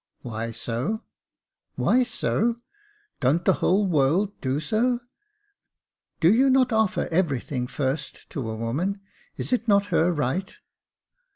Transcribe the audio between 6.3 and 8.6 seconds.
you not offer everything first to a